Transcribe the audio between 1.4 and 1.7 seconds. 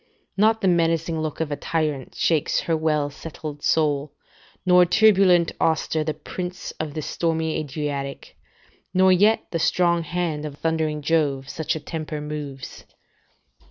of a